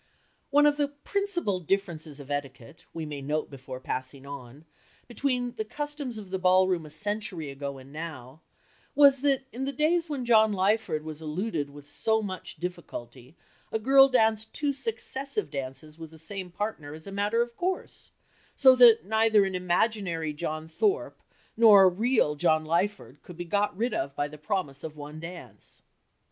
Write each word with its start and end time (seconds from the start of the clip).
One 0.49 0.65
of 0.65 0.77
the 0.77 0.87
principal 0.87 1.59
differences 1.59 2.19
of 2.19 2.31
etiquette, 2.31 2.85
we 2.91 3.05
may 3.05 3.21
note 3.21 3.51
before 3.51 3.79
passing 3.79 4.25
on, 4.25 4.65
between 5.07 5.53
the 5.57 5.63
customs 5.63 6.17
of 6.17 6.31
the 6.31 6.39
ball 6.39 6.67
room 6.67 6.87
a 6.87 6.89
century 6.89 7.51
ago 7.51 7.77
and 7.77 7.93
now, 7.93 8.41
was 8.95 9.21
that 9.21 9.43
in 9.51 9.65
the 9.65 9.71
days 9.71 10.09
when 10.09 10.25
John 10.25 10.53
Lyford 10.53 11.03
was 11.03 11.21
eluded 11.21 11.69
with 11.69 11.87
so 11.87 12.19
much 12.23 12.55
difficulty 12.55 13.35
a 13.71 13.77
girl 13.77 14.09
danced 14.09 14.55
two 14.55 14.73
successive 14.73 15.51
dances 15.51 15.99
with 15.99 16.09
the 16.09 16.17
same 16.17 16.49
partner 16.49 16.93
as 16.95 17.05
a 17.05 17.11
matter 17.11 17.43
of 17.43 17.55
course, 17.55 18.09
so 18.57 18.75
that 18.77 19.05
neither 19.05 19.45
an 19.45 19.53
imaginary 19.53 20.33
John 20.33 20.67
Thorpe 20.67 21.21
nor 21.55 21.83
a 21.83 21.87
real 21.89 22.33
John 22.33 22.65
Lyford 22.65 23.21
could 23.21 23.37
be 23.37 23.45
got 23.45 23.77
rid 23.77 23.93
of 23.93 24.15
by 24.15 24.27
the 24.27 24.39
promise 24.39 24.83
of 24.83 24.97
one 24.97 25.19
dance. 25.19 25.83